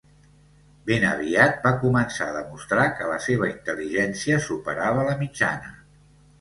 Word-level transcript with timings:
Ben 0.87 1.03
aviat 1.09 1.59
va 1.65 1.73
començar 1.83 2.27
a 2.31 2.35
demostrar 2.39 2.87
que 2.97 3.11
la 3.13 3.21
seva 3.27 3.53
intel·ligència 3.53 4.43
superava 4.51 5.09
la 5.13 5.17
mitjana. 5.25 5.75